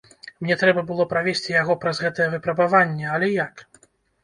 [0.45, 3.67] Мне трэба было правесці яго праз гэтае выпрабаванне, але як?